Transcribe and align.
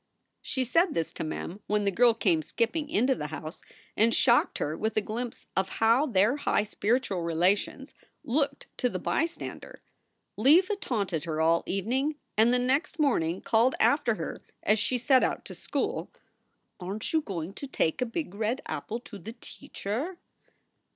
She 0.41 0.63
said 0.63 0.95
this 0.95 1.13
to 1.13 1.23
Mem 1.23 1.59
when 1.67 1.83
the 1.83 1.91
girl 1.91 2.15
came 2.15 2.41
skipping 2.41 2.89
into 2.89 3.13
the 3.13 3.27
house, 3.27 3.61
and 3.95 4.15
shocked 4.15 4.57
her 4.57 4.75
with 4.75 4.97
a 4.97 5.01
glimpse 5.01 5.45
of 5.55 5.69
how 5.77 6.07
their 6.07 6.37
high 6.37 6.63
spiritual 6.63 7.21
relations 7.21 7.93
looked 8.23 8.65
to 8.79 8.89
the 8.89 8.97
bystander. 8.97 9.83
Leva 10.37 10.75
taunted 10.75 11.25
her 11.25 11.39
all 11.39 11.61
evening, 11.67 12.15
and 12.35 12.51
the 12.51 12.57
next 12.57 12.97
morning 12.97 13.41
called 13.41 13.75
after 13.79 14.15
her, 14.15 14.41
as 14.63 14.79
she 14.79 14.97
set 14.97 15.23
out 15.23 15.45
to 15.45 15.53
school: 15.53 16.11
"Aren 16.79 16.97
t 16.97 17.15
you 17.15 17.21
going 17.21 17.53
to 17.53 17.67
take 17.67 18.01
a 18.01 18.05
big 18.07 18.33
red 18.33 18.59
apple 18.65 18.99
to 19.01 19.19
teacher?" 19.19 20.17